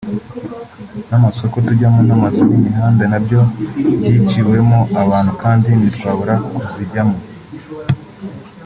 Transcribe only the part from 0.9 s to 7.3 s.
n’amasoko tujyamo n’amazu n’imihanda na byo byiciwemo abantu kandi ntitwabura kuzijyamo